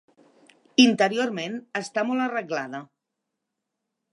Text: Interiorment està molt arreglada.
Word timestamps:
Interiorment 0.83 1.59
està 1.81 2.07
molt 2.09 2.25
arreglada. 2.27 2.81